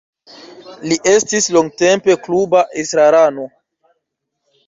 [0.91, 3.45] Li estis longtempe kluba estrarano.